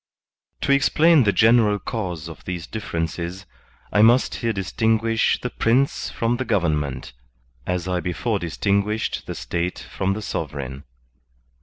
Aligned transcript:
To 0.61 0.71
EXPLAIN 0.71 1.25
the 1.25 1.31
general 1.31 1.77
cause 1.77 2.27
of 2.27 2.43
these 2.45 2.65
differences, 2.65 3.45
I 3.93 4.01
must 4.01 4.33
here 4.33 4.51
distinguish 4.51 5.39
the 5.39 5.51
Prince 5.51 6.09
from 6.09 6.37
the 6.37 6.43
government, 6.45 7.13
as 7.67 7.87
I 7.87 7.99
before 7.99 8.39
distinguished 8.39 9.27
the 9.27 9.35
State 9.35 9.77
from 9.77 10.13
the 10.13 10.23
sovereign. 10.23 10.85